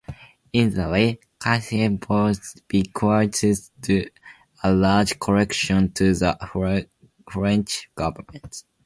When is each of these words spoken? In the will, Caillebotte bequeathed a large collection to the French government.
In 0.51 0.73
the 0.73 0.89
will, 0.89 1.15
Caillebotte 1.39 2.63
bequeathed 2.67 4.11
a 4.63 4.73
large 4.73 5.19
collection 5.19 5.91
to 5.93 6.15
the 6.15 6.87
French 7.29 7.87
government. 7.93 8.63